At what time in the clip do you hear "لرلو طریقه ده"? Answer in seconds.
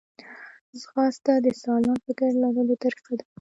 2.41-3.23